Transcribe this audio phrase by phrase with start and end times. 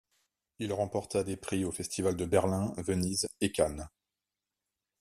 [0.57, 3.87] Il remporta des prix aux festivals de Berlin, Venise et Cannes.